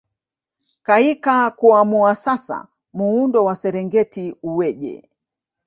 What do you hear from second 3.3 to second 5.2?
wa Serengeti uweje